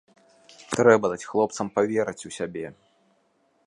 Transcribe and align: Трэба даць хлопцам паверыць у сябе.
Трэба 0.75 1.05
даць 1.13 1.29
хлопцам 1.33 1.67
паверыць 1.79 2.19
у 2.31 2.37
сябе. 2.41 2.67